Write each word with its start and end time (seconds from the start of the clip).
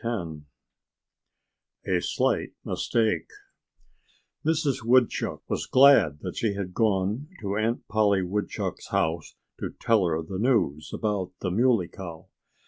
X 0.03 0.07
A 1.87 2.01
SLIGHT 2.01 2.53
MISTAKE 2.65 3.29
Mrs. 4.43 4.83
Woodchuck 4.83 5.43
was 5.47 5.67
glad 5.67 6.21
that 6.21 6.35
she 6.35 6.55
had 6.55 6.73
gone 6.73 7.27
to 7.41 7.55
Aunt 7.55 7.87
Polly 7.87 8.23
Woodchuck's 8.23 8.87
house 8.87 9.35
to 9.59 9.75
tell 9.79 10.03
her 10.07 10.23
the 10.23 10.39
news 10.39 10.89
about 10.91 11.33
the 11.41 11.51
Muley 11.51 11.87
Cow. 11.87 12.29